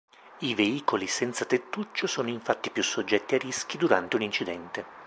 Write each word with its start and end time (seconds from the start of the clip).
I 0.39 0.55
veicoli 0.55 1.05
senza 1.05 1.45
tettuccio 1.45 2.07
sono 2.07 2.27
infatti 2.29 2.71
più 2.71 2.81
soggetti 2.81 3.35
a 3.35 3.37
rischi 3.37 3.77
durante 3.77 4.15
un 4.15 4.23
incidente. 4.23 4.83